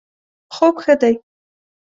خوب 0.55 0.75
ښه 0.83 0.93
دی 1.01 1.13